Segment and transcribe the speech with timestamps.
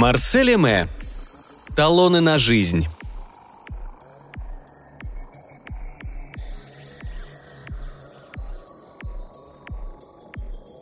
[0.00, 0.88] Марсель Эме.
[1.76, 2.86] Талоны на жизнь.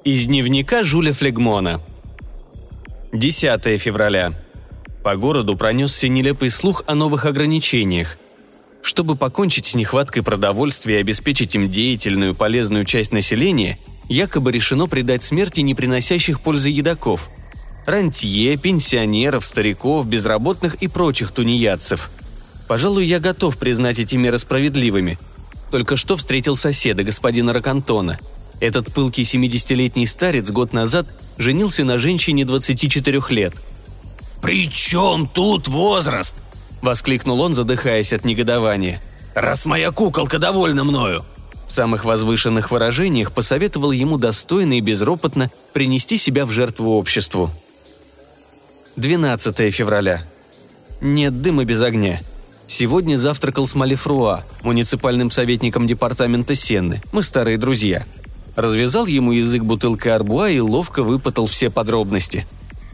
[0.05, 1.81] Из дневника Жуля Флегмона.
[3.13, 4.35] 10 февраля.
[5.03, 8.19] По городу пронесся нелепый слух о новых ограничениях.
[8.83, 15.25] Чтобы покончить с нехваткой продовольствия и обеспечить им деятельную полезную часть населения, якобы решено предать
[15.25, 17.29] смерти не приносящих пользы едоков–
[17.89, 22.11] рантье, пенсионеров, стариков, безработных и прочих тунеядцев.
[22.67, 25.19] Пожалуй, я готов признать эти меры справедливыми.
[25.71, 28.19] Только что встретил соседа, господина Ракантона.
[28.61, 31.07] Этот пылкий 70-летний старец год назад
[31.39, 33.55] женился на женщине 24 лет.
[34.43, 36.37] «При чем тут возраст?»–
[36.83, 39.01] воскликнул он, задыхаясь от негодования.
[39.35, 41.25] «Раз моя куколка довольна мною!»
[41.67, 47.51] В самых возвышенных выражениях посоветовал ему достойно и безропотно принести себя в жертву обществу.
[48.99, 50.25] 12 февраля.
[51.01, 52.21] Нет дыма без огня.
[52.67, 57.01] Сегодня завтракал с Малифруа, муниципальным советником департамента Сенны.
[57.13, 58.05] Мы старые друзья.
[58.57, 62.45] Развязал ему язык бутылкой арбуа и ловко выпытал все подробности.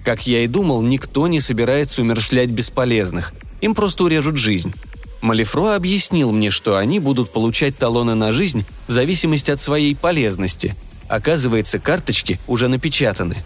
[0.04, 3.32] Как я и думал, никто не собирается умершлять бесполезных.
[3.62, 4.74] Им просто урежут жизнь.
[5.22, 10.76] Малифруа объяснил мне, что они будут получать талоны на жизнь в зависимости от своей полезности.
[11.08, 13.42] Оказывается, карточки уже напечатаны.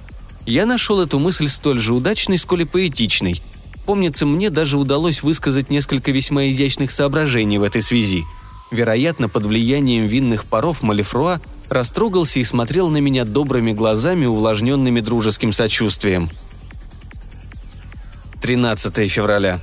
[0.48, 3.42] Я нашел эту мысль столь же удачной, сколь и поэтичной.
[3.84, 8.24] Помнится, мне даже удалось высказать несколько весьма изящных соображений в этой связи.
[8.70, 15.52] Вероятно, под влиянием винных паров Малифруа растрогался и смотрел на меня добрыми глазами, увлажненными дружеским
[15.52, 16.30] сочувствием.
[18.40, 19.60] 13 февраля.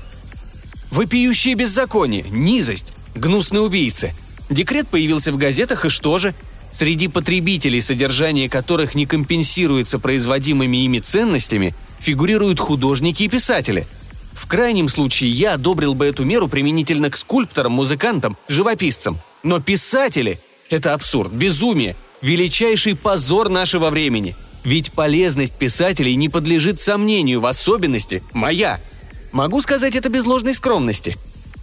[0.92, 4.14] Вопиющее беззаконие, низость, гнусные убийцы.
[4.52, 6.36] Декрет появился в газетах, и что же?
[6.76, 13.88] Среди потребителей, содержание которых не компенсируется производимыми ими ценностями, фигурируют художники и писатели.
[14.34, 19.20] В крайнем случае я одобрил бы эту меру применительно к скульпторам, музыкантам, живописцам.
[19.42, 24.36] Но писатели– это абсурд, безумие, величайший позор нашего времени.
[24.66, 28.82] Ведь полезность писателей не подлежит сомнению, в особенности моя–
[29.36, 31.18] Могу сказать это без ложной скромности.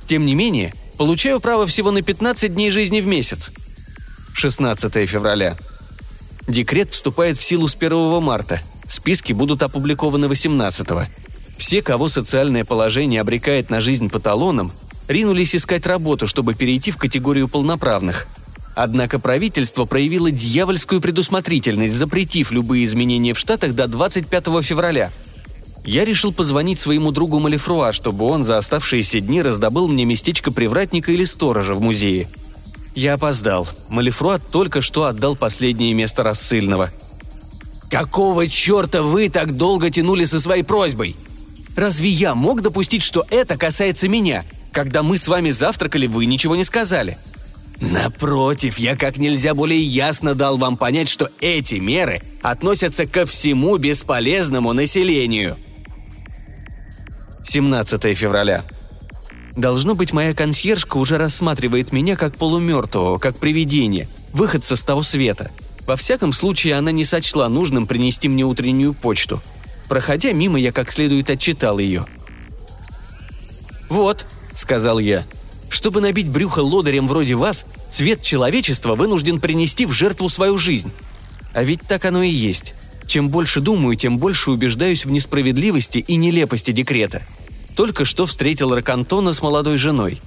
[0.06, 3.50] Тем не менее, получаю право всего на 15 дней жизни в месяц.
[4.34, 5.56] 16 февраля.
[6.48, 8.60] Декрет вступает в силу с 1 марта.
[8.88, 11.06] Списки будут опубликованы 18 -го.
[11.56, 14.72] Все, кого социальное положение обрекает на жизнь по талонам,
[15.09, 18.26] ринулись искать работу, чтобы перейти в категорию полноправных.
[18.75, 25.12] Однако правительство проявило дьявольскую предусмотрительность, запретив любые изменения в Штатах до 25 февраля–
[25.84, 31.10] я решил позвонить своему другу Малифруа, чтобы он за оставшиеся дни раздобыл мне местечко привратника
[31.10, 32.28] или сторожа в музее.
[32.95, 33.69] Я опоздал.
[33.89, 36.91] Малифруа только что отдал последнее место рассыльного.
[37.91, 41.17] «Какого черта вы так долго тянули со своей просьбой?»
[41.77, 44.45] «Разве я мог допустить, что это касается меня?
[44.73, 47.19] Когда мы с вами завтракали, вы ничего не сказали»,
[47.83, 53.77] Напротив, я как нельзя более ясно дал вам понять, что эти меры относятся ко всему
[53.77, 55.57] бесполезному населению.
[57.45, 58.65] 17 февраля.
[59.57, 65.51] Должно быть, моя консьержка уже рассматривает меня как полумертвого, как привидение, выходца с того света.
[65.87, 69.43] Во всяком случае, она не сочла нужным принести мне утреннюю почту.
[69.89, 72.07] Проходя мимо, я как следует отчитал ее.
[73.91, 74.25] «Вот»,—
[74.55, 75.27] сказал я,—
[75.69, 80.93] «чтобы набить брюхо лодырем вроде вас, цвет человечества вынужден принести в жертву свою жизнь.
[81.53, 82.75] А ведь так оно и есть.
[83.07, 87.23] Чем больше думаю, тем больше убеждаюсь в несправедливости и нелепости декрета.
[87.77, 90.21] Только что встретил Ракантона с молодой женой.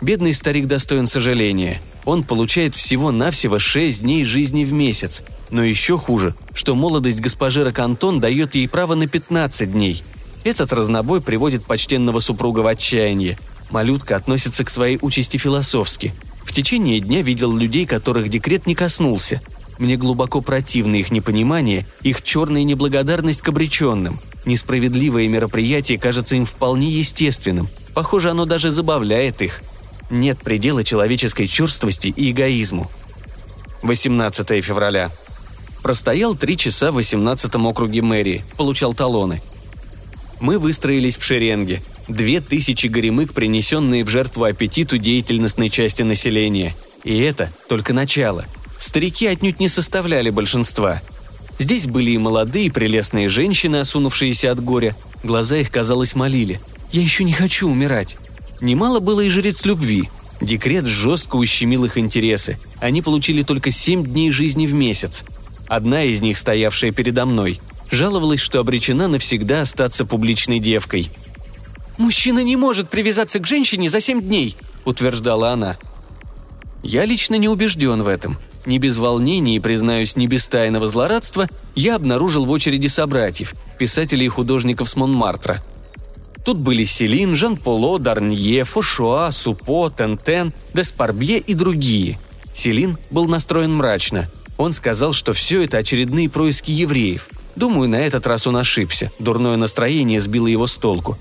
[0.00, 1.82] Бедный старик достоин сожаления.
[2.04, 5.22] Он получает всего-навсего 6 дней жизни в месяц.
[5.50, 10.02] Но еще хуже, что молодость госпожи Ракантон дает ей право на 15 дней.
[10.44, 13.38] Этот разнобой приводит почтенного супруга в отчаяние.
[13.70, 16.14] Малютка относится к своей участи философски.
[16.44, 19.40] В течение дня видел людей, которых декрет не коснулся–
[19.80, 24.20] мне глубоко противно их непонимание, их черная неблагодарность к обреченным.
[24.50, 27.68] Несправедливое мероприятие кажется им вполне естественным.
[27.94, 29.60] Похоже, оно даже забавляет их.
[30.10, 32.90] Нет предела человеческой черствости и эгоизму.
[33.82, 35.12] 18 февраля.
[35.84, 39.40] Простоял три часа в 18 округе мэрии, получал талоны.
[40.40, 41.80] Мы выстроились в шеренге.
[42.08, 46.74] Две тысячи горемык, принесенные в жертву аппетиту деятельностной части населения.
[47.04, 48.46] И это только начало–
[48.80, 51.02] Старики отнюдь не составляли большинства.
[51.60, 54.96] Здесь были и молодые, и прелестные женщины, осунувшиеся от горя.
[55.22, 56.58] Глаза их, казалось, молили.
[56.90, 58.16] «Я еще не хочу умирать».
[58.62, 60.08] Немало было и жрец любви.
[60.40, 62.58] Декрет жестко ущемил их интересы.
[62.80, 65.24] Они получили только семь дней жизни в месяц.
[65.68, 67.60] Одна из них, стоявшая передо мной,
[67.90, 71.10] жаловалась, что обречена навсегда остаться публичной девкой.
[71.98, 74.56] «Мужчина не может привязаться к женщине за семь дней»,–
[74.86, 75.76] утверждала она.
[76.82, 78.38] Я лично не убежден в этом.
[78.66, 84.26] Не без волнения и, признаюсь, не без тайного злорадства, я обнаружил в очереди собратьев, писателей
[84.26, 85.62] и художников с Монмартра.
[86.44, 92.18] Тут были Селин, Жан-Поло, Дарнье, Фошуа, Супо, Тентен, Деспарбье и другие.
[92.52, 94.28] Селин был настроен мрачно.
[94.56, 97.28] Он сказал, что все это очередные происки евреев.
[97.56, 99.10] Думаю, на этот раз он ошибся.
[99.18, 101.18] Дурное настроение сбило его с толку.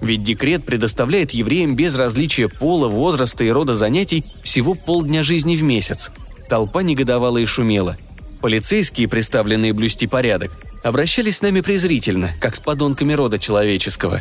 [0.00, 5.62] Ведь декрет предоставляет евреям без различия пола, возраста и рода занятий всего полдня жизни в
[5.62, 6.10] месяц.
[6.52, 7.96] Толпа негодовала и шумела.
[8.42, 10.50] Полицейские, представленные блюсти порядок,
[10.82, 14.20] обращались с нами презрительно, как с подонками рода человеческого.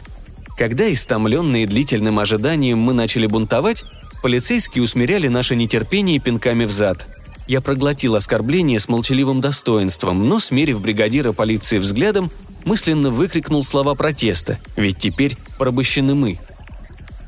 [0.57, 3.83] Когда, истомленные длительным ожиданием, мы начали бунтовать,
[4.23, 7.05] полицейские усмиряли наше нетерпение пинками в зад.
[7.47, 12.31] Я проглотил оскорбление с молчаливым достоинством, но, смерив бригадира полиции взглядом,
[12.63, 16.39] мысленно выкрикнул слова протеста, ведь теперь порабощены мы.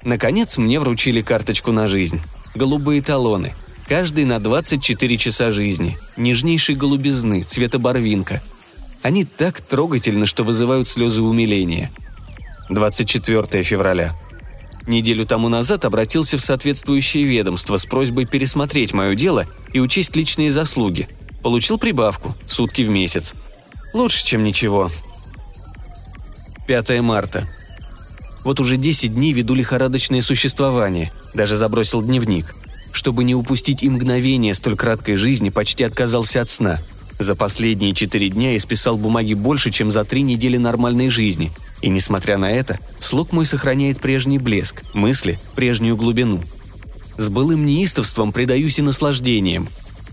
[0.05, 2.21] Наконец мне вручили карточку на жизнь.
[2.55, 3.53] Голубые талоны.
[3.93, 5.99] Каждый на 24 часа жизни.
[6.17, 8.41] Нежнейшей голубизны, цвета барвинка.
[9.03, 11.91] Они так трогательны, что вызывают слезы умиления.
[12.71, 14.15] 24 февраля.
[14.87, 20.51] Неделю тому назад обратился в соответствующее ведомство с просьбой пересмотреть мое дело и учесть личные
[20.51, 21.07] заслуги.
[21.43, 23.35] Получил прибавку– сутки в месяц.
[23.93, 24.89] Лучше, чем ничего.
[26.65, 27.47] 5 марта.
[28.43, 32.55] Вот уже 10 дней веду лихорадочное существование, даже забросил дневник.
[32.93, 36.79] Чтобы не упустить и мгновение столь краткой жизни, почти отказался от сна.
[37.19, 41.51] За последние четыре дня исписал бумаги больше, чем за три недели нормальной жизни.
[41.81, 46.41] И несмотря на это, слог мой сохраняет прежний блеск, мысли– прежнюю глубину.
[47.17, 49.67] С былым неистовством предаюсь и наслаждением.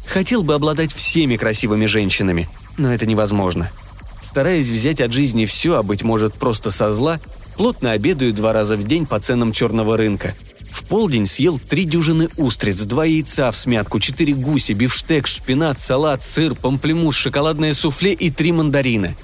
[0.06, 3.70] Хотел бы обладать всеми красивыми женщинами, но это невозможно–
[4.22, 7.20] Стараясь взять от жизни все, а быть может просто со зла,
[7.56, 10.34] плотно обедаю два раза в день по ценам черного рынка.
[10.70, 16.22] В полдень съел три дюжины устриц, два яйца в смятку, четыре гуси, бифштекс, шпинат, салат,
[16.22, 19.14] сыр, помплемуш, шоколадное суфле и три мандарина.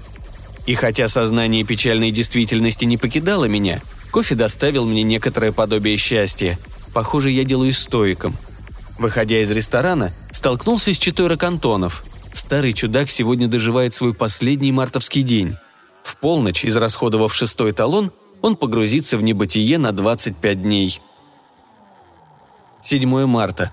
[0.66, 6.58] И хотя сознание печальной действительности не покидало меня, кофе доставил мне некоторое подобие счастья.
[6.92, 8.36] Похоже, я делаю стоиком.
[8.98, 12.04] Выходя из ресторана, столкнулся с четверо кантонов–
[12.36, 15.56] Старый чудак сегодня доживает свой последний мартовский день.
[16.04, 18.12] В полночь, израсходовав шестой талон,
[18.42, 21.00] он погрузится в небытие на 25 дней.
[22.86, 23.72] 7 марта.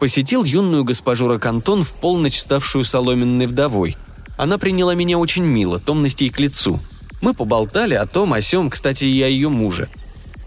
[0.00, 3.96] Посетил юную госпожу Ракантон в полночь ставшую соломенной вдовой.
[4.36, 6.80] Она приняла меня очень мило, томностей к лицу.
[7.20, 9.88] Мы поболтали о том, о сём, кстати, и о ее муже.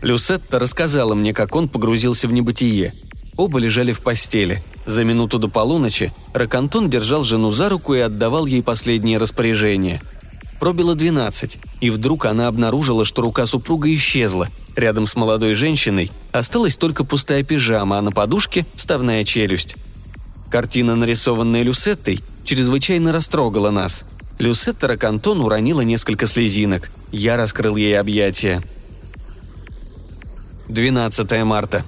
[0.01, 2.95] Люсетта рассказала мне, как он погрузился в небытие.
[3.37, 4.61] Оба лежали в постели.
[4.85, 10.01] За минуту до полуночи Ракантон держал жену за руку и отдавал ей последние распоряжения.
[10.61, 14.47] Пробило двенадцать, и вдруг она обнаружила, что рука супруга исчезла.
[14.75, 19.75] Рядом с молодой женщиной осталась только пустая пижама, а на подушке– вставная челюсть.
[20.51, 24.05] Картина, нарисованная Люсеттой, чрезвычайно растрогала нас.
[24.37, 26.91] Люсетта Ракантон уронила несколько слезинок.
[27.11, 28.61] Я раскрыл ей объятия.
[30.69, 31.83] 12 марта.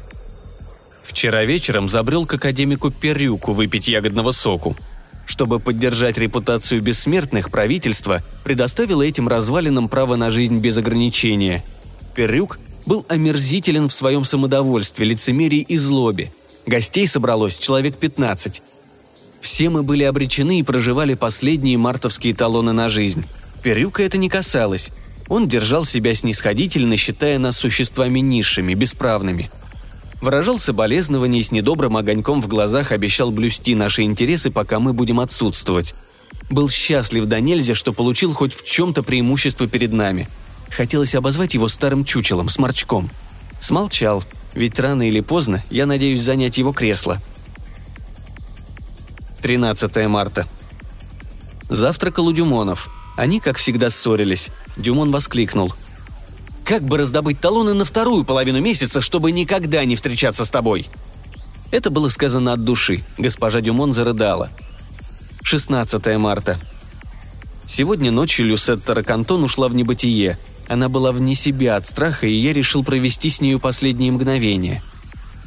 [1.03, 4.75] Вчера вечером забрел к академику Перюку выпить ягодного соку.
[5.25, 11.63] Чтобы поддержать репутацию бессмертных, правительство предоставило этим развалинам право на жизнь без ограничения.
[12.15, 16.31] Перюк был омерзителен в своем самодовольстве, лицемерии и злобе.
[16.65, 18.61] Гостей собралось человек 15.
[19.39, 23.25] Все мы были обречены и проживали последние мартовские талоны на жизнь.
[23.61, 24.89] Перюка это не касалось.
[25.29, 29.49] Он держал себя снисходительно, считая нас существами низшими, бесправными–
[30.23, 35.93] выражал соболезнования с недобрым огоньком в глазах обещал блюсти наши интересы, пока мы будем отсутствовать.
[36.49, 40.29] Был счастлив до нельзя, что получил хоть в чем-то преимущество перед нами.
[40.69, 43.11] Хотелось обозвать его старым чучелом, сморчком.
[43.59, 47.21] Смолчал, ведь рано или поздно я надеюсь занять его кресло.
[49.41, 50.47] 13 марта.
[51.69, 52.89] Завтракал у Дюмонов.
[53.17, 54.49] Они, как всегда, ссорились.
[54.77, 55.73] Дюмон воскликнул–
[56.65, 60.87] как бы раздобыть талоны на вторую половину месяца, чтобы никогда не встречаться с тобой?»
[61.71, 63.03] Это было сказано от души.
[63.17, 64.51] Госпожа Дюмон зарыдала.
[65.41, 66.59] 16 марта.
[67.65, 70.37] Сегодня ночью Люсетта Ракантон ушла в небытие.
[70.67, 74.83] Она была вне себя от страха, и я решил провести с нею последние мгновения.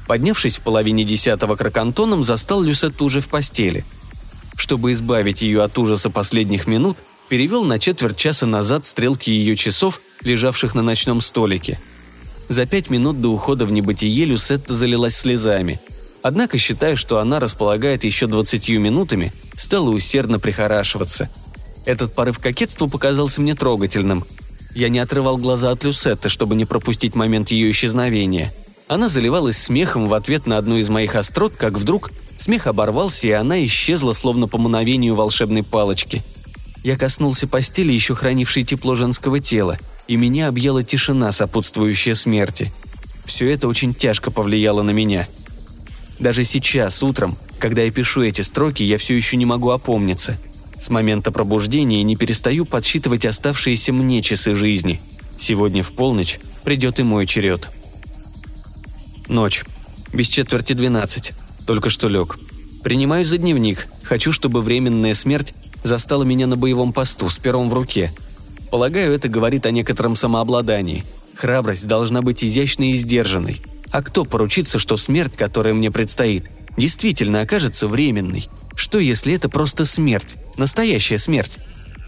[0.08, 3.84] Поднявшись в половине десятого к Ракантонам, застал Люсетту уже в постели.
[4.56, 6.96] Чтобы избавить ее от ужаса последних минут,
[7.28, 11.78] перевел на четверть часа назад стрелки ее часов, лежавших на ночном столике.
[12.48, 15.80] За пять минут до ухода в небытие Люсетта залилась слезами.
[16.22, 21.28] Однако, считая, что она располагает еще двадцатью минутами, стала усердно прихорашиваться.
[21.84, 24.24] Этот порыв кокетства показался мне трогательным.
[24.74, 28.52] Я не отрывал глаза от Люсетты, чтобы не пропустить момент ее исчезновения.
[28.88, 33.32] Она заливалась смехом в ответ на одну из моих острот, как вдруг смех оборвался, и
[33.32, 36.22] она исчезла, словно по мановению волшебной палочки.
[36.86, 39.76] Я коснулся постели, еще хранившей тепло женского тела,
[40.06, 42.72] и меня объяла тишина, сопутствующая смерти.
[43.24, 45.26] Все это очень тяжко повлияло на меня.
[46.20, 50.38] Даже сейчас, утром, когда я пишу эти строки, я все еще не могу опомниться–
[50.78, 55.00] с момента пробуждения не перестаю подсчитывать оставшиеся мне часы жизни.
[55.38, 57.70] Сегодня в полночь придет и мой черед.
[59.28, 59.64] Ночь.
[60.12, 61.32] Без четверти двенадцать.
[61.66, 62.38] Только что лег.
[62.84, 63.88] Принимаюсь за дневник.
[64.02, 65.54] Хочу, чтобы временная смерть
[65.86, 68.12] застала меня на боевом посту с пером в руке.
[68.70, 71.04] Полагаю, это говорит о некотором самообладании.
[71.34, 73.62] Храбрость должна быть изящной и сдержанной.
[73.90, 76.44] А кто поручится, что смерть, которая мне предстоит,
[76.76, 78.48] действительно окажется временной?
[78.74, 80.34] Что, если это просто смерть?
[80.56, 81.58] Настоящая смерть?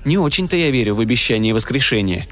[0.04, 2.26] Не очень-то я верю в обещание воскрешения.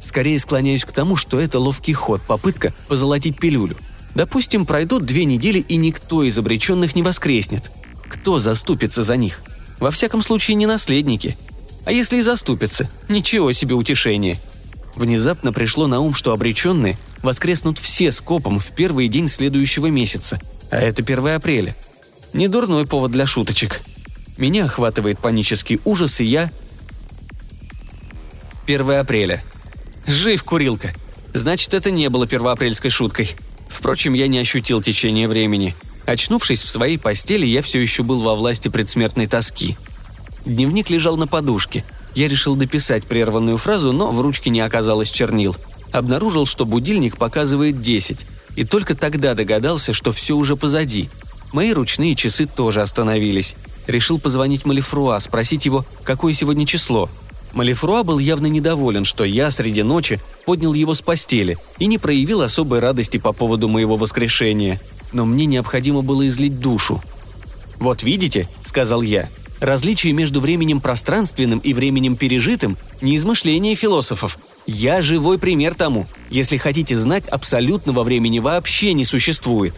[0.00, 3.76] Скорее склоняюсь к тому, что это ловкий ход, попытка позолотить пилюлю.
[4.14, 7.70] Допустим, пройдут две недели, и никто из обреченных не воскреснет.
[8.08, 9.42] Кто заступится за них?
[9.80, 11.36] Во всяком случае, не наследники.
[11.84, 14.40] А если и заступятся, ничего себе утешение.
[14.94, 20.76] Внезапно пришло на ум, что обреченные воскреснут все скопом в первый день следующего месяца, а
[20.76, 21.74] это 1 апреля–
[22.32, 23.80] Недурной повод для шуточек.
[24.36, 26.52] Меня охватывает панический ужас, и я...
[28.66, 29.42] 1 апреля.
[30.06, 30.94] Жив, курилка.
[31.34, 33.36] Значит, это не было первоапрельской шуткой.
[33.68, 35.74] Впрочем, я не ощутил течение времени.
[36.10, 39.76] Очнувшись в своей постели, я все еще был во власти предсмертной тоски.
[40.44, 41.84] Дневник лежал на подушке.
[42.14, 45.56] Я решил дописать прерванную фразу, но в ручке не оказалось чернил.
[45.92, 48.26] Обнаружил, что будильник показывает 10,
[48.56, 51.08] и только тогда догадался, что все уже позади–
[51.52, 53.56] Мои ручные часы тоже остановились.
[53.86, 57.08] Решил позвонить Малифруа, спросить его, какое сегодня число.
[57.52, 62.42] Малифруа был явно недоволен, что я среди ночи поднял его с постели и не проявил
[62.42, 64.80] особой радости по поводу моего воскрешения.
[65.12, 67.02] Но мне необходимо было излить душу.
[67.78, 69.28] «Вот видите»,— сказал я,—
[69.60, 74.38] «различие между временем пространственным и временем пережитым— не измышление философов.
[74.66, 76.06] Я живой пример тому.
[76.28, 79.74] Если хотите знать, абсолютного времени вообще не существует.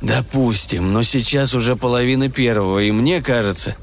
[0.00, 3.76] «Допустим, но сейчас уже половина первого, и мне кажется...»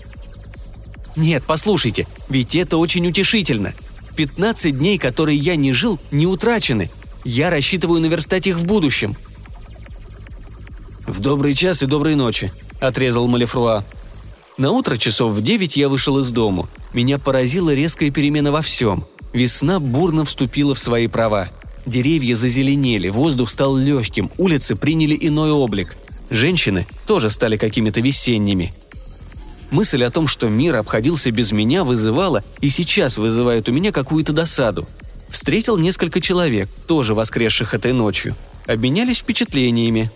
[1.16, 3.74] «Нет, послушайте, ведь это очень утешительно.
[4.16, 6.90] 15 дней, которые я не жил, не утрачены.
[7.24, 9.16] Я рассчитываю наверстать их в будущем».
[11.08, 13.86] «В добрый час и доброй ночи»,— отрезал Малефруа.
[14.58, 16.68] На утро часов в девять я вышел из дому.
[16.94, 19.06] Меня поразила резкая перемена во всем.
[19.32, 21.50] Весна бурно вступила в свои права.
[21.86, 25.96] Деревья зазеленели, воздух стал легким, улицы приняли иной облик.
[26.30, 28.74] Женщины тоже стали какими-то весенними.
[29.72, 34.34] Мысль о том, что мир обходился без меня, вызывала и сейчас вызывает у меня какую-то
[34.34, 34.88] досаду.
[35.30, 38.36] Встретил несколько человек, тоже воскресших этой ночью.
[38.66, 40.12] Обменялись впечатлениями.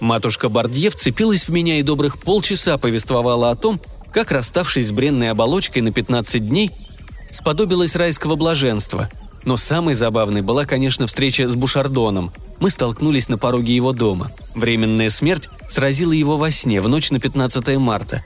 [0.00, 3.80] Матушка Бардье вцепилась в меня и добрых полчаса повествовала о том,
[4.12, 6.70] как, расставшись с бренной оболочкой на 15 дней,
[7.30, 9.10] сподобилась райского блаженства–
[9.48, 12.32] но самой забавной была, конечно, встреча с Бушардоном.
[12.60, 14.30] Мы столкнулись на пороге его дома.
[14.54, 18.22] Временная смерть сразила его во сне в ночь на 15 марта.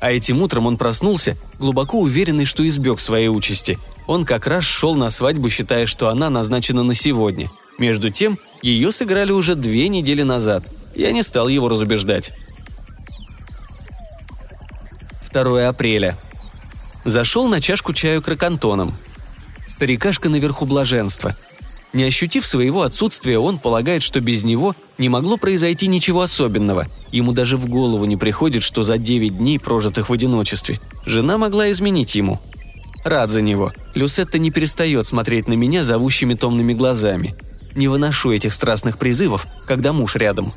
[0.00, 3.78] А этим утром он проснулся, глубоко уверенный, что избег своей участи.
[4.08, 7.52] Он как раз шел на свадьбу, считая, что она назначена на сегодня.
[7.78, 10.64] Между тем, ее сыграли уже две недели назад.
[10.94, 12.32] Я не стал его разубеждать.
[15.32, 16.16] 2 апреля.
[17.04, 18.94] Зашел на чашку чаю кракантоном.
[19.66, 21.36] Старикашка наверху блаженства.
[21.92, 26.86] Не ощутив своего отсутствия, он полагает, что без него не могло произойти ничего особенного.
[27.12, 31.70] Ему даже в голову не приходит, что за девять дней, прожитых в одиночестве, жена могла
[31.70, 32.40] изменить ему.
[33.04, 33.72] Рад за него.
[33.94, 37.36] Люсетта не перестает смотреть на меня зовущими томными глазами.
[37.74, 40.52] Не выношу этих страстных призывов, когда муж рядом.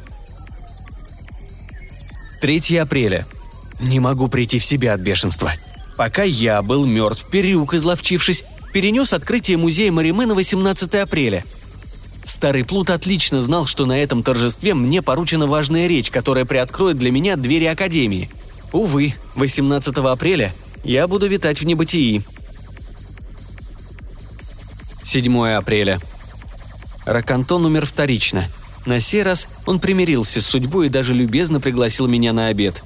[2.42, 3.26] 3 апреля.
[3.80, 5.54] Не могу прийти в себя от бешенства.
[5.96, 11.44] Пока я был мертв, переук изловчившись, перенес открытие музея Мариме на 18 апреля.
[12.24, 17.10] Старый Плут отлично знал, что на этом торжестве мне поручена важная речь, которая приоткроет для
[17.10, 18.30] меня двери Академии.
[18.72, 20.54] Увы, 18 апреля
[20.84, 22.24] я буду витать в небытии.
[25.04, 26.00] 7 апреля.
[27.06, 28.50] Ракантон умер вторично.
[28.88, 32.82] На сей раз он примирился с судьбой и даже любезно пригласил меня на обед.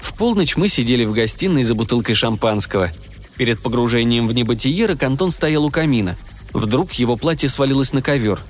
[0.00, 2.92] В полночь мы сидели в гостиной за бутылкой шампанского–
[3.36, 6.16] Перед погружением в небытие Ракантон стоял у камина.
[6.52, 8.40] Вдруг его платье свалилось на ковер.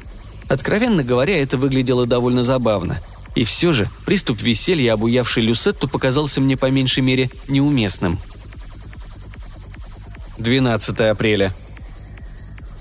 [0.49, 3.01] Откровенно говоря, это выглядело довольно забавно.
[3.35, 8.21] И все же приступ веселья, обуявший Люсетту, показался мне по меньшей мере неуместным.
[10.39, 11.55] 12 апреля.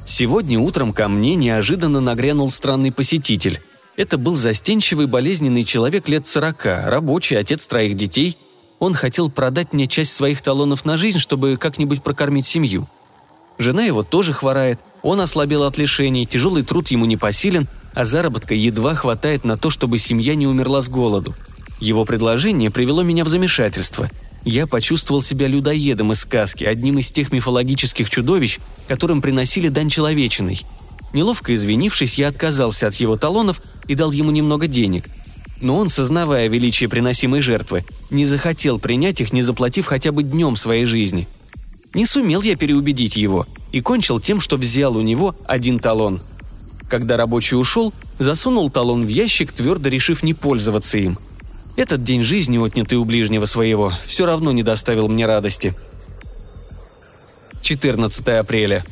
[0.05, 3.59] Сегодня утром ко мне неожиданно нагрянул странный посетитель.
[3.97, 8.37] Это был застенчивый болезненный человек лет сорока, рабочий, отец троих детей.
[8.79, 12.87] Он хотел продать мне часть своих талонов на жизнь, чтобы как-нибудь прокормить семью.
[13.57, 18.53] Жена его тоже хворает, он ослабел от лишений, тяжелый труд ему не посилен, а заработка
[18.53, 21.33] едва хватает на то, чтобы семья не умерла с голоду.
[21.79, 24.09] Его предложение привело меня в замешательство–
[24.45, 30.61] я почувствовал себя людоедом из сказки, одним из тех мифологических чудовищ, которым приносили дань человечиной.
[31.15, 35.05] Неловко извинившись, я отказался от его талонов и дал ему немного денег.
[35.61, 40.57] Но он, сознавая величие приносимой жертвы, не захотел принять их, не заплатив хотя бы днем
[40.57, 41.27] своей жизни.
[41.93, 46.21] Не сумел я переубедить его и кончил тем, что взял у него один талон.
[46.89, 51.17] Когда рабочий ушел, засунул талон в ящик, твердо решив не пользоваться им–
[51.75, 55.73] этот день жизни, отнятый у ближнего своего, все равно не доставил мне радости.
[57.61, 58.85] 14 апреля.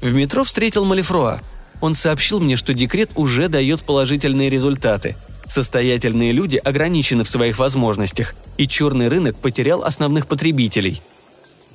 [0.00, 1.40] В метро встретил Малифруа.
[1.80, 5.16] Он сообщил мне, что декрет уже дает положительные результаты.
[5.46, 11.02] Состоятельные люди ограничены в своих возможностях, и черный рынок потерял основных потребителей.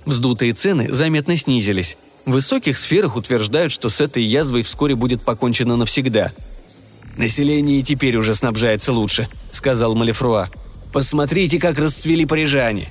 [0.05, 1.98] Вздутые цены заметно снизились.
[2.25, 6.31] В высоких сферах утверждают, что с этой язвой вскоре будет покончено навсегда–
[7.17, 10.50] «Население теперь уже снабжается лучше»,— сказал Малифруа.
[10.93, 12.89] «Посмотрите, как расцвели парижане».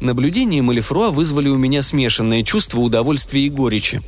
[0.00, 4.02] Наблюдения Малифруа вызвали у меня смешанное чувство удовольствия и горечи.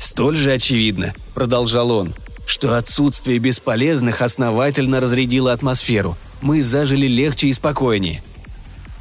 [0.00, 2.14] «Столь же очевидно»,— продолжал он,—
[2.46, 6.16] «что отсутствие бесполезных основательно разрядило атмосферу.
[6.40, 8.22] Мы зажили легче и спокойнее.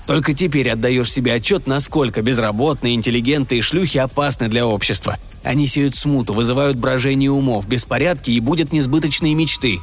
[0.07, 5.17] Только теперь отдаешь себе отчет, насколько безработные, интеллигенты и шлюхи опасны для общества.
[5.41, 9.79] Они сеют смуту, вызывают брожение умов, беспорядки и будут несбыточные мечты.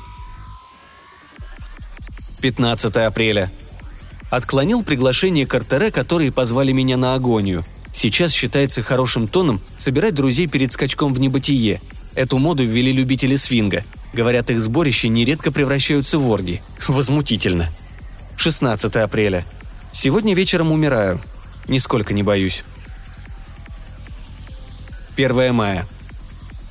[2.43, 3.51] 15 апреля.
[4.31, 7.65] Отклонил приглашение Картере, которые позвали меня на агонию.
[7.97, 11.81] Сейчас считается хорошим тоном собирать друзей перед скачком в небытие.
[12.15, 13.85] Эту моду ввели любители свинга.
[14.13, 16.61] Говорят, их сборища нередко превращаются в орги.
[16.89, 17.71] Возмутительно.
[18.37, 19.47] 16 апреля.
[19.95, 21.23] Сегодня вечером умираю.
[21.69, 22.65] Нисколько не боюсь.
[25.17, 25.87] 1 мая.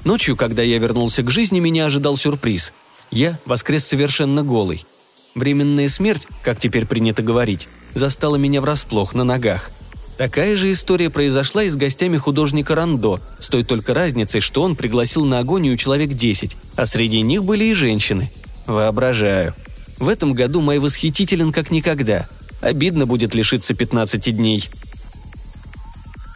[0.04, 2.72] Ночью, когда я вернулся к жизни, меня ожидал сюрприз.
[3.10, 4.86] Я воскрес совершенно голый.
[5.34, 9.72] Временная смерть, как теперь принято говорить, застала меня врасплох на ногах.
[10.18, 14.78] Такая же история произошла и с гостями художника Рандо, с той только разницей, что он
[14.78, 18.32] пригласил на агонию человек 10, а среди них были и женщины.
[18.66, 19.54] Воображаю.
[19.98, 22.28] В этом году мой восхитителен как никогда.
[22.62, 24.70] Обидно будет лишиться 15 дней.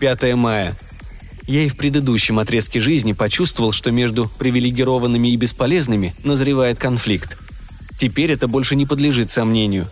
[0.01, 0.77] 5 мая.
[1.47, 7.37] Я и в предыдущем отрезке жизни почувствовал, что между привилегированными и бесполезными назревает конфликт.
[7.97, 9.87] Теперь это больше не подлежит сомнению.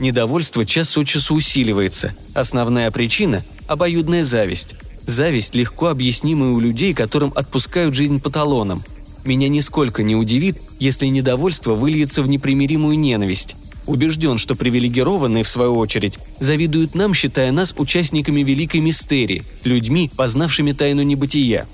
[0.00, 2.14] Недовольство час от часу усиливается.
[2.32, 4.74] Основная причина– обоюдная зависть.
[5.06, 8.82] Зависть легко объяснимая у людей, которым отпускают жизнь по талонам.
[9.26, 13.56] Меня нисколько не удивит, если недовольство выльется в непримиримую ненависть.
[13.86, 20.72] Убежден, что привилегированные, в свою очередь, завидуют нам, считая нас участниками великой мистерии, людьми, познавшими
[20.72, 21.66] тайну небытия.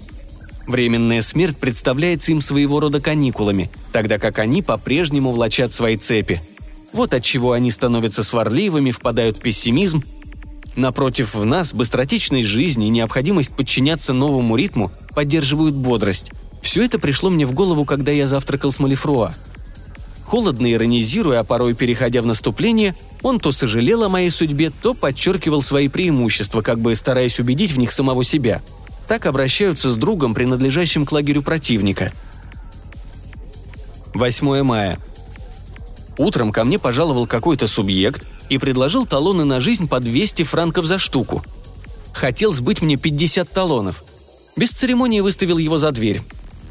[0.67, 6.43] Временная смерть представляется им своего рода каникулами, тогда как они по-прежнему влачат свои цепи.
[6.92, 10.03] Вот от чего они становятся сварливыми, впадают в пессимизм.
[10.77, 16.33] Напротив, в нас быстротечность жизни и необходимость подчиняться новому ритму поддерживают бодрость.
[16.62, 19.35] Все это пришло мне в голову, когда я завтракал с Малифруа–
[20.27, 25.62] Холодно иронизируя, а порой переходя в наступление, он то сожалел о моей судьбе, то подчеркивал
[25.62, 28.61] свои преимущества, как бы стараясь убедить в них самого себя.
[29.07, 32.12] Так обращаются с другом, принадлежащим к лагерю противника.
[34.14, 34.99] 8 мая.
[36.18, 40.98] Утром ко мне пожаловал какой-то субъект и предложил талоны на жизнь по 200 франков за
[40.98, 41.44] штуку.
[42.12, 44.05] Хотел сбыть мне 50 талонов.
[44.57, 46.22] Без церемонии выставил его за дверь.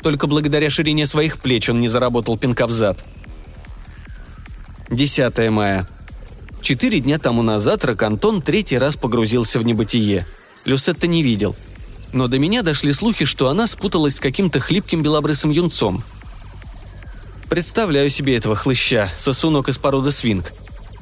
[0.02, 3.04] Только благодаря ширине своих плеч он не заработал пинка в зад–
[4.90, 5.88] 10 мая.
[6.62, 10.26] Четыре дня тому назад Ракантон третий раз погрузился в небытие.
[10.64, 11.56] Люсетта не видел.
[12.14, 16.04] Но до меня дошли слухи, что она спуталась с каким-то хлипким белобрысым юнцом.
[17.50, 20.52] Представляю себе этого хлыща, сосунок из породы свинг.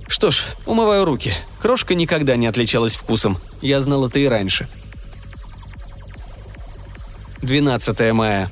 [0.08, 1.34] Что ж, умываю руки.
[1.62, 3.38] Крошка никогда не отличалась вкусом.
[3.62, 4.68] Я знал это и раньше.
[7.42, 8.52] 12 мая.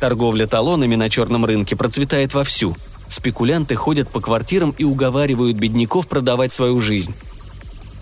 [0.00, 2.76] Торговля талонами на черном рынке процветает вовсю–
[3.08, 7.14] Спекулянты ходят по квартирам и уговаривают бедняков продавать свою жизнь.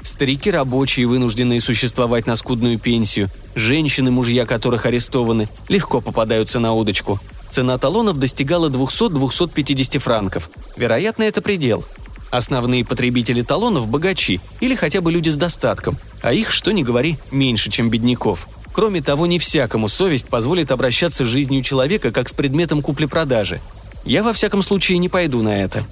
[0.03, 7.21] Старики рабочие, вынужденные существовать на скудную пенсию, женщины, мужья которых арестованы, легко попадаются на удочку.
[7.55, 10.51] Цена талонов достигала 200-250 франков.
[10.77, 11.85] Вероятно, это предел.
[12.33, 17.17] Основные потребители талонов– богачи или хотя бы люди с достатком, а их, что ни говори,
[17.31, 18.49] меньше, чем бедняков.
[18.73, 23.61] Кроме того, не всякому совесть позволит обращаться с жизнью человека как с предметом купли-продажи.
[24.05, 25.87] Я, во всяком случае, не пойду на это.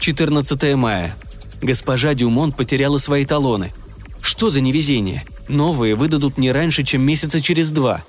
[0.00, 1.16] 14 мая.
[1.62, 3.72] Госпожа Дюмон потеряла свои талоны.
[4.20, 5.24] Что за невезение?
[5.48, 8.04] Новые выдадут не раньше, чем месяца через два.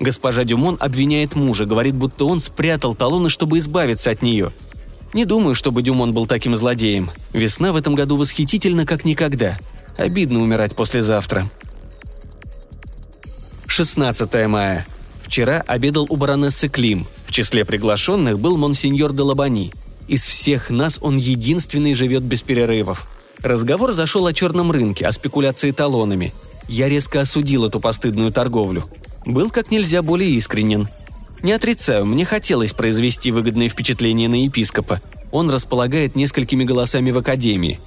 [0.00, 4.52] Госпожа Дюмон обвиняет мужа, говорит, будто он спрятал талоны, чтобы избавиться от нее–
[5.12, 7.10] не думаю, чтобы Дюмон был таким злодеем.
[7.32, 9.58] Весна в этом году восхитительна, как никогда.
[9.96, 11.50] Обидно умирать послезавтра.
[13.66, 14.86] 16 мая.
[15.20, 17.06] Вчера обедал у баронессы Клим.
[17.24, 19.72] В числе приглашенных был монсеньор де Лабани.
[20.06, 23.08] Из всех нас он единственный живет без перерывов.
[23.40, 26.32] Разговор зашел о черном рынке, о спекуляции талонами.
[26.68, 28.84] Я резко осудил эту постыдную торговлю.
[29.24, 30.88] Был как нельзя более искренен–
[31.42, 35.00] не отрицаю, мне хотелось произвести выгодное впечатление на епископа.
[35.32, 37.80] Он располагает несколькими голосами в академии.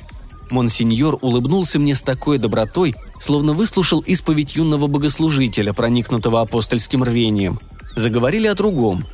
[0.50, 7.60] Монсеньор улыбнулся мне с такой добротой, словно выслушал исповедь юного богослужителя, проникнутого апостольским рвением.
[7.96, 9.06] Заговорили о другом.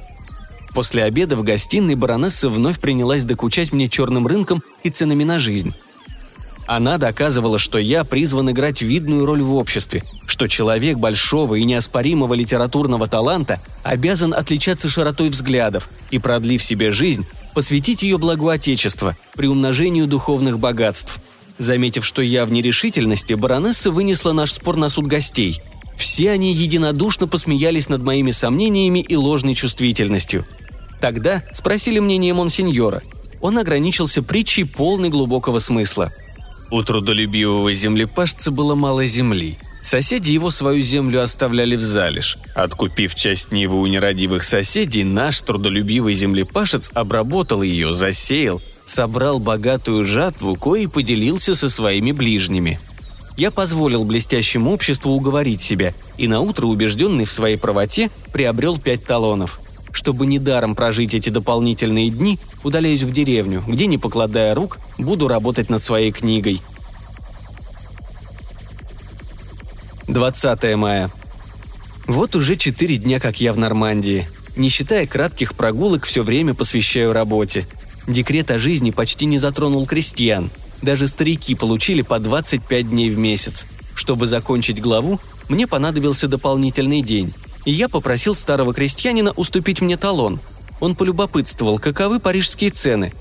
[0.73, 5.73] После обеда в гостиной баронесса вновь принялась докучать мне черным рынком и ценами на жизнь.
[6.69, 12.36] Она доказывала, что я призван играть видную роль в обществе, что человек большого и неоспоримого
[12.36, 19.47] литературного таланта обязан отличаться широтой взглядов и, продлив себе жизнь, посвятить ее благу Отечества, при
[19.47, 21.17] умножению духовных богатств.
[21.58, 25.63] Заметив, что я в нерешительности, баронесса вынесла наш спор на суд гостей.
[25.97, 30.45] Все они единодушно посмеялись над моими сомнениями и ложной чувствительностью.
[31.01, 33.01] Тогда спросили мнение монсеньора.
[33.41, 36.12] Он ограничился притчей полной глубокого смысла–
[36.71, 39.58] у трудолюбивого землепашца было мало земли.
[39.82, 42.38] Соседи его свою землю оставляли в залежь.
[42.53, 50.55] Откупив часть Нивы у нерадивых соседей, наш трудолюбивый землепашец обработал ее, засеял, собрал богатую жатву,
[50.55, 52.79] кое поделился со своими ближними.
[53.38, 59.62] Я позволил блестящему обществу уговорить себя, и наутро, убежденный в своей правоте, приобрел пять талонов–
[59.91, 65.69] чтобы недаром прожить эти дополнительные дни, удаляюсь в деревню, где, не покладая рук, буду работать
[65.69, 66.62] над своей книгой.
[70.08, 71.12] 20 мая.
[72.08, 74.28] Вот уже четыре дня, как я в Нормандии.
[74.56, 77.67] Не считая кратких прогулок, все время посвящаю работе.
[78.08, 80.49] Декрет о жизни почти не затронул крестьян.
[80.82, 83.67] Даже старики получили по 25 дней в месяц.
[83.93, 87.34] Чтобы закончить главу, мне понадобился дополнительный день
[87.69, 90.39] и я попросил старого крестьянина уступить мне талон.
[90.79, 93.13] Он полюбопытствовал, каковы парижские цены.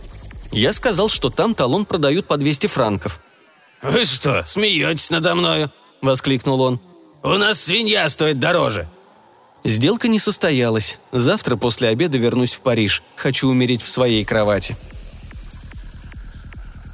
[0.52, 3.20] Я сказал, что там талон продают по 200 франков.
[3.82, 6.80] «Вы что, смеетесь надо мною?»– воскликнул он.
[7.22, 8.88] «У нас свинья стоит дороже».
[9.64, 10.98] Сделка не состоялась.
[11.12, 13.02] Завтра после обеда вернусь в Париж.
[13.16, 14.78] Хочу умереть в своей кровати.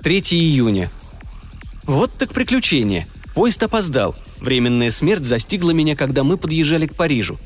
[0.03, 0.91] 3 июня.
[1.85, 3.07] Вот так приключение.
[3.33, 4.17] Поезд опоздал.
[4.45, 7.39] Временная смерть застигла меня, когда мы подъезжали к Парижу.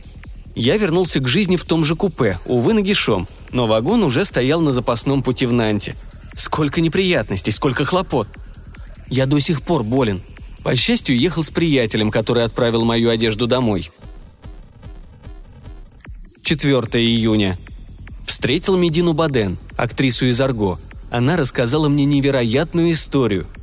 [0.56, 4.72] Я вернулся к жизни в том же купе, увы, нагишом, но вагон уже стоял на
[4.72, 5.94] запасном пути в Нанте.
[6.34, 8.26] Сколько неприятностей, сколько хлопот.
[9.08, 10.22] Я до сих пор болен.
[10.64, 13.92] По счастью, ехал с приятелем, который отправил мою одежду домой.
[16.42, 17.56] 4 июня.
[18.26, 20.80] Встретил Медину Баден, актрису из Арго.
[21.12, 23.46] Она рассказала мне невероятную историю–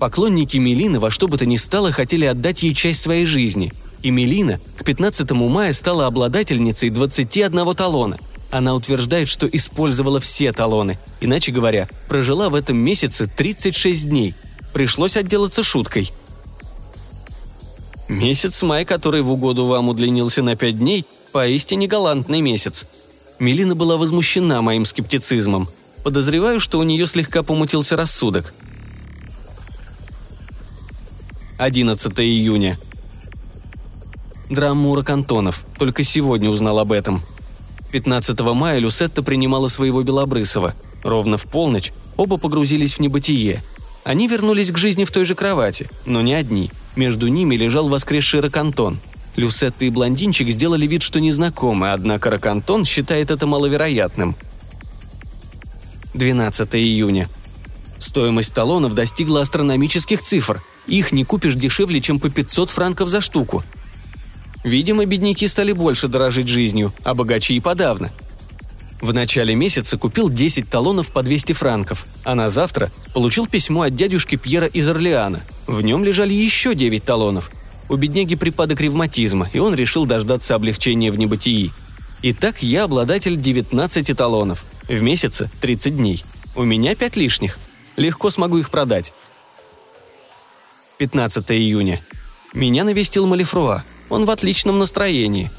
[0.00, 3.74] Поклонники Мелины во что бы то ни стало хотели отдать ей часть своей жизни.
[4.02, 8.18] И Мелина к 15 мая стала обладательницей 21 талона.
[8.50, 10.98] Она утверждает, что использовала все талоны.
[11.20, 14.34] Иначе говоря, прожила в этом месяце 36 дней.
[14.72, 16.10] Пришлось отделаться шуткой.
[18.08, 22.86] Месяц май, который в угоду вам удлинился на 5 дней, поистине галантный месяц.
[23.38, 25.68] Мелина была возмущена моим скептицизмом.
[26.04, 28.54] Подозреваю, что у нее слегка помутился рассудок–
[31.60, 32.78] 11 июня.
[34.48, 35.66] Драма Мура Кантонов.
[35.78, 37.20] Только сегодня узнал об этом.
[37.92, 40.74] 15 мая Люсетта принимала своего Белобрысова.
[41.04, 43.62] Ровно в полночь оба погрузились в небытие.
[44.04, 46.70] Они вернулись к жизни в той же кровати, но не одни.
[46.96, 48.98] Между ними лежал воскресший Ракантон.
[49.36, 54.34] Люсетта и блондинчик сделали вид, что незнакомы, однако Ракантон считает это маловероятным.
[56.14, 57.28] 12 июня.
[57.98, 60.62] Стоимость талонов достигла астрономических цифр.
[60.86, 63.64] Их не купишь дешевле, чем по 500 франков за штуку.
[64.64, 68.10] Видимо, бедняки стали больше дорожить жизнью, а богачи и подавно.
[69.00, 73.94] В начале месяца купил 10 талонов по 200 франков, а на завтра получил письмо от
[73.94, 75.40] дядюшки Пьера из Орлеана.
[75.66, 77.50] В нем лежали еще 9 талонов.
[77.88, 81.72] У бедняги припадок ревматизма, и он решил дождаться облегчения в небытии.
[82.22, 84.64] Итак, я обладатель 19 талонов.
[84.86, 86.24] В месяце 30 дней.
[86.54, 87.58] У меня 5 лишних.
[87.96, 89.14] Легко смогу их продать.
[91.00, 92.02] 15 июня.
[92.52, 93.84] Меня навестил Малифруа.
[94.10, 95.50] Он в отличном настроении.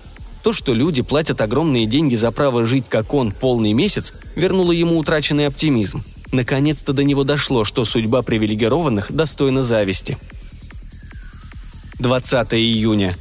[0.43, 4.99] То, что люди платят огромные деньги за право жить, как он, полный месяц, вернуло ему
[4.99, 6.04] утраченный оптимизм.
[6.32, 10.19] Наконец-то до него дошло, что судьба привилегированных достойна зависти.
[11.97, 13.17] 20 июня.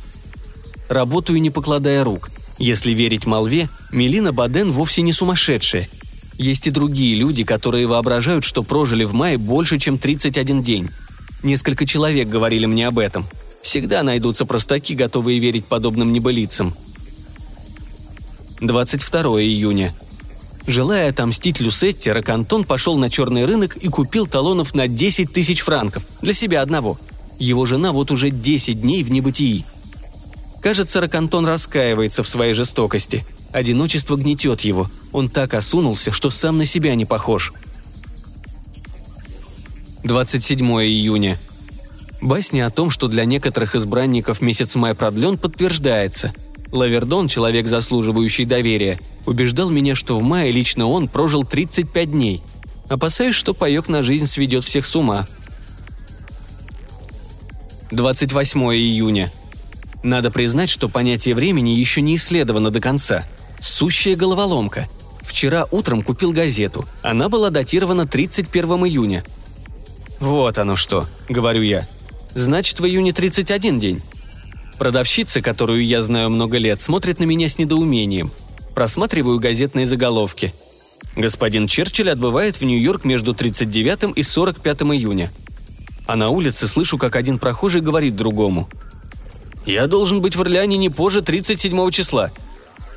[0.90, 2.28] Работаю, не покладая рук.
[2.59, 5.88] Если верить молве, Мелина Баден вовсе не сумасшедшая.
[6.35, 10.90] Есть и другие люди, которые воображают, что прожили в мае больше, чем 31 день.
[11.42, 13.26] Несколько человек говорили мне об этом.
[13.62, 16.74] Всегда найдутся простаки, готовые верить подобным небылицам.
[18.61, 19.94] 22 июня.
[20.66, 26.05] Желая отомстить Люсетте, Ракантон пошел на черный рынок и купил талонов на 10 тысяч франков
[26.20, 26.98] для себя одного.
[27.38, 29.64] Его жена вот уже 10 дней в небытии.
[30.61, 33.24] Кажется, Ракантон раскаивается в своей жестокости.
[33.50, 34.90] Одиночество гнетет его.
[35.12, 37.53] Он так осунулся, что сам на себя не похож.
[40.02, 41.38] 27 июня.
[42.22, 46.32] Басня о том, что для некоторых избранников месяц май продлен, подтверждается.
[46.72, 52.42] Лавердон, человек, заслуживающий доверия, убеждал меня, что в мае лично он прожил 35 дней.
[52.88, 55.26] Опасаюсь, что паек на жизнь сведет всех с ума.
[57.90, 59.32] 28 июня.
[60.02, 63.26] Надо признать, что понятие времени еще не исследовано до конца.
[63.60, 64.88] Сущая головоломка.
[65.20, 66.86] Вчера утром купил газету.
[67.02, 69.24] Она была датирована 31 июня.
[70.20, 71.88] «Вот оно что»,— говорю я.
[72.35, 74.02] «Значит, в июне 31 день».
[74.78, 78.30] Продавщица, которую я знаю много лет, смотрит на меня с недоумением.
[78.74, 80.54] Просматриваю газетные заголовки.
[81.16, 85.30] Господин Черчилль отбывает в Нью-Йорк между 39 и 45 июня.
[86.06, 88.68] А на улице слышу, как один прохожий говорит другому.
[89.66, 92.30] «Я должен быть в Орлеане не позже 37 числа».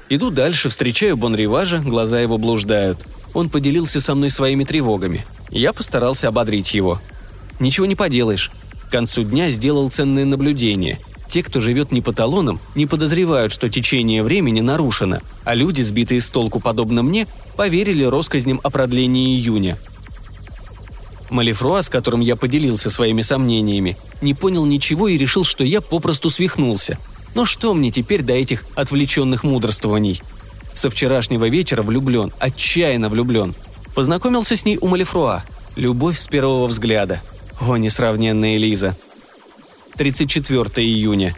[0.09, 2.99] Иду дальше, встречаю Бонриважа, глаза его блуждают.
[3.33, 5.25] Он поделился со мной своими тревогами.
[5.49, 7.01] Я постарался ободрить его.
[7.59, 8.51] Ничего не поделаешь.
[8.87, 10.99] К концу дня сделал ценное наблюдение–
[11.33, 16.21] те, кто живет не по талонам, не подозревают, что течение времени нарушено, а люди, сбитые
[16.21, 19.79] с толку подобно мне, поверили россказням о продлении июня.
[21.31, 26.29] Малифруа, с которым я поделился своими сомнениями, не понял ничего и решил, что я попросту
[26.29, 26.99] свихнулся.
[27.33, 30.21] Но что мне теперь до этих отвлеченных мудрствований?
[30.75, 33.55] Со вчерашнего вечера влюблен, отчаянно влюблен.
[33.95, 35.43] Познакомился с ней у Малифруа.
[35.75, 37.23] Любовь с первого взгляда.
[37.59, 38.97] О, несравненная Лиза.
[39.95, 41.35] 34 июня.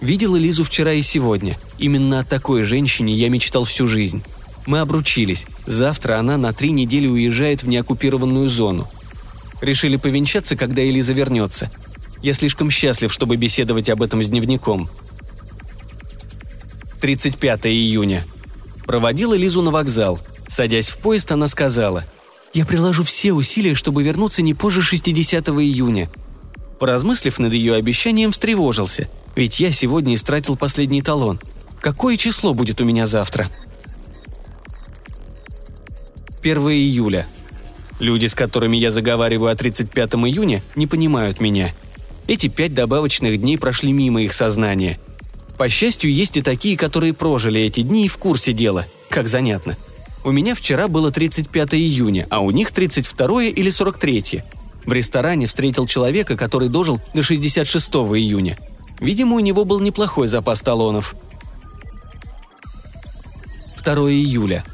[0.00, 1.58] Видела Лизу вчера и сегодня.
[1.78, 4.22] Именно о такой женщине я мечтал всю жизнь.
[4.66, 5.46] Мы обручились.
[5.66, 8.88] Завтра она на три недели уезжает в неоккупированную зону.
[9.60, 11.70] Решили повенчаться, когда Элиза вернется.
[12.22, 14.90] Я слишком счастлив, чтобы беседовать об этом с дневником.
[17.00, 18.24] 35 июня.
[18.86, 20.18] Проводила Лизу на вокзал.
[20.48, 22.04] Садясь в поезд, она сказала–
[22.56, 26.10] я приложу все усилия, чтобы вернуться не позже 60 июня.
[26.80, 29.10] Поразмыслив над ее обещанием, встревожился.
[29.34, 31.38] Ведь я сегодня истратил последний талон.
[31.82, 33.50] Какое число будет у меня завтра?
[36.40, 37.26] 1 июля.
[38.00, 41.74] Люди, с которыми я заговариваю о 35 июня, не понимают меня.
[42.26, 44.98] Эти пять добавочных дней прошли мимо их сознания.
[45.58, 48.86] По счастью, есть и такие, которые прожили эти дни и в курсе дела.
[49.10, 49.76] Как занятно.
[50.26, 54.42] У меня вчера было 35 июня, а у них 32 или 43.
[54.84, 58.58] В ресторане встретил человека, который дожил до 66 июня.
[58.98, 61.14] Видимо, у него был неплохой запас талонов.
[63.84, 64.64] 2 июля.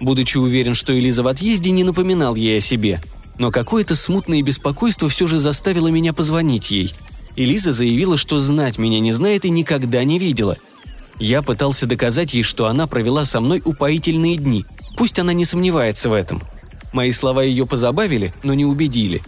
[0.00, 3.00] Будучи уверен, что Элиза в отъезде, не напоминал ей о себе.
[3.38, 6.94] Но какое-то смутное беспокойство все же заставило меня позвонить ей.
[7.36, 10.58] Элиза заявила, что знать меня не знает и никогда не видела.
[11.18, 14.64] Я пытался доказать ей, что она провела со мной упоительные дни.
[14.96, 16.42] Пусть она не сомневается в этом–
[16.92, 19.22] Мои слова ее позабавили, но не убедили.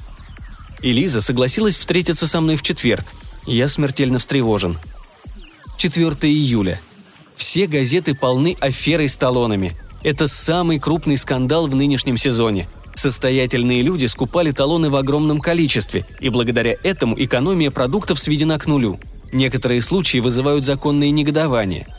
[0.83, 3.05] Элиза согласилась встретиться со мной в четверг.
[3.47, 4.79] Я смертельно встревожен.
[5.77, 6.81] 4 июля.
[7.37, 9.77] Все газеты полны аферой с талонами.
[10.03, 12.69] Это самый крупный скандал в нынешнем сезоне.
[12.95, 18.99] Состоятельные люди скупали талоны в огромном количестве, и благодаря этому экономия продуктов сведена к нулю.
[19.33, 21.87] Некоторые случаи вызывают законные негодования–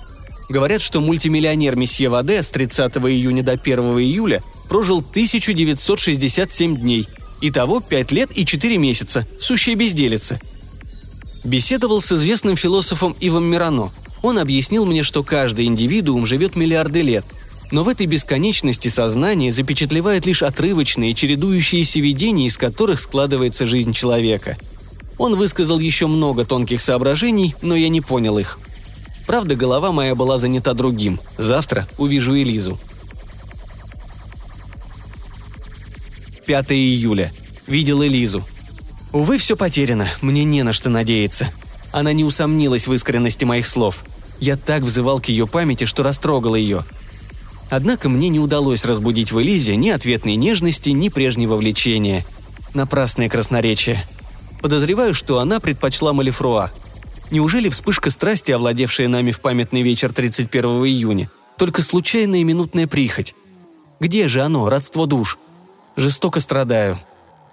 [0.51, 7.07] Говорят, что мультимиллионер месье Ваде с 30 июня до 1 июля прожил 1967 дней.
[7.39, 9.25] Итого 5 лет и 4 месяца.
[9.39, 10.41] Сущая безделица.
[11.45, 13.91] Беседовал с известным философом Ивом Мирано.
[14.21, 17.23] Он объяснил мне, что каждый индивидуум живет миллиарды лет,
[17.71, 24.57] но в этой бесконечности сознания запечатлевает лишь отрывочные, чередующиеся видения, из которых складывается жизнь человека.
[25.21, 28.59] Он высказал еще много тонких соображений, но я не понял их–
[29.31, 31.19] Правда, голова моя была занята другим.
[31.37, 32.77] Завтра увижу Элизу.
[36.45, 37.31] 5 июля.
[37.65, 38.43] Видел Элизу.
[39.13, 41.53] Увы, все потеряно, мне не на что надеяться.
[41.93, 44.03] Она не усомнилась в искренности моих слов.
[44.41, 46.83] Я так взывал к ее памяти, что растрогал ее.
[47.69, 52.25] Однако мне не удалось разбудить в Элизе ни ответной нежности, ни прежнего влечения.
[52.73, 54.05] Напрасное красноречие.
[54.61, 56.71] Подозреваю, что она предпочла Малифруа.
[57.31, 63.33] Неужели вспышка страсти, овладевшая нами в памятный вечер 31 июня, только случайная минутная прихоть?
[63.99, 65.37] Где же оно, родство душ?
[65.95, 66.99] Жестоко страдаю.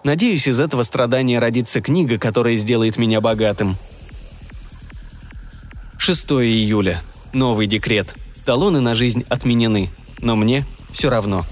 [0.05, 3.77] Надеюсь, из этого страдания родится книга, которая сделает меня богатым.
[5.99, 7.03] 6 июля.
[7.33, 8.15] Новый декрет.
[8.45, 9.91] Талоны на жизнь отменены.
[10.21, 11.47] Но мне все равно.